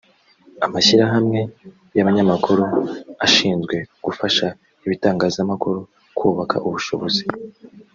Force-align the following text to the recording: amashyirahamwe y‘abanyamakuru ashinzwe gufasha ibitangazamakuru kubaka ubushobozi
amashyirahamwe 0.65 1.39
y‘abanyamakuru 1.95 2.63
ashinzwe 3.25 3.75
gufasha 4.05 4.47
ibitangazamakuru 4.85 5.79
kubaka 6.17 6.57
ubushobozi 6.67 7.23